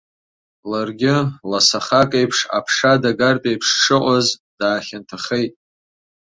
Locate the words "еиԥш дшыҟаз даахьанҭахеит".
3.49-5.53